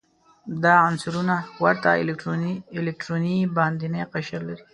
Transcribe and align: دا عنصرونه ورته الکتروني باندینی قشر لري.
دا 0.63 0.73
عنصرونه 0.87 1.35
ورته 1.63 1.89
الکتروني 2.81 3.37
باندینی 3.55 4.03
قشر 4.13 4.41
لري. 4.47 4.65